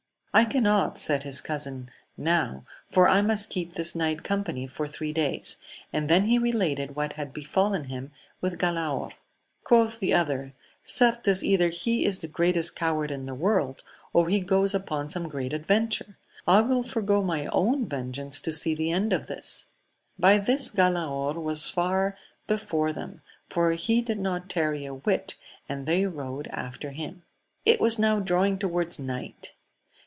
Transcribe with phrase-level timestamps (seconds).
[0.33, 5.11] I cannot, said his cousin, now, for I must keep this knight company for three
[5.11, 5.57] days;
[5.91, 9.11] and then he related what had befallen him with Galaor.
[9.65, 10.53] Quoth the other,
[10.85, 13.83] Certes either he is the greatest coward in the world,
[14.13, 18.73] or he goes upon some great adventure: I will forego my own vengeance to see
[18.73, 19.65] the end of this.*
[20.17, 22.15] By this Galaor was far
[22.47, 25.35] before them, for he did not tarry a whit,
[25.67, 27.23] and they rode after him.
[27.65, 29.55] It was now drawing towards night.